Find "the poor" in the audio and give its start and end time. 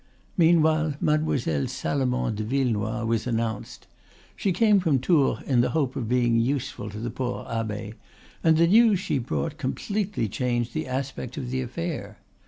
6.97-7.45